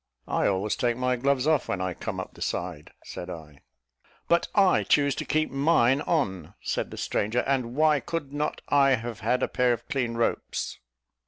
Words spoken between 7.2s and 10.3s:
"And why could not I have had a pair of clean